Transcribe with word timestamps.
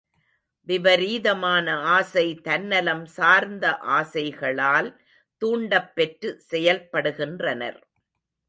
விபரீதமான 0.67 1.67
ஆசை 1.89 2.25
தன்னலம் 2.47 3.05
சார்ந்த 3.17 3.65
ஆசைகளால் 3.97 4.89
தூண்டப்பெற்று 5.41 6.31
செயல்படுகின்றனர். 6.51 7.79